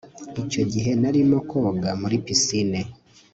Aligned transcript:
Icyo 0.41 0.61
gihe 0.71 0.91
narimo 1.01 1.37
koga 1.49 1.89
muri 2.01 2.15
pisine 2.25 2.79